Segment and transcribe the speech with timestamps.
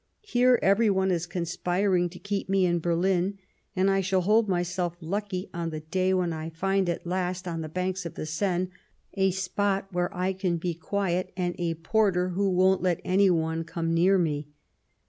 [0.23, 3.37] Here every one is conspiring to keep me in Berlin,
[3.75, 7.61] and I shall hold myself lucky on the day when I find at last, on
[7.61, 8.69] the banks of the Seine,
[9.13, 13.63] a spot where I can be quiet and a porter who won't let any one
[13.63, 14.47] come near me."